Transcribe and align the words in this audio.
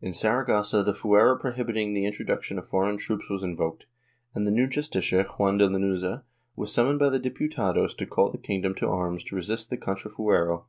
In 0.00 0.14
Saragossa 0.14 0.82
the 0.82 0.94
fuero 0.94 1.38
prohibiting 1.38 1.92
the 1.92 2.06
introduction 2.06 2.58
of 2.58 2.66
foreign 2.66 2.96
troops 2.96 3.28
was 3.28 3.42
invoked, 3.42 3.84
and 4.34 4.46
the 4.46 4.50
new 4.50 4.66
Justicia, 4.66 5.24
Juan 5.24 5.58
de 5.58 5.68
Lanuza, 5.68 6.22
was 6.56 6.72
summoned 6.72 6.98
by 6.98 7.10
the 7.10 7.18
Diputados 7.20 7.92
to 7.98 8.06
call 8.06 8.30
the 8.30 8.38
king 8.38 8.62
dom 8.62 8.74
to 8.76 8.88
arms 8.88 9.22
to 9.24 9.36
resist 9.36 9.68
the 9.68 9.76
contrafuero. 9.76 10.64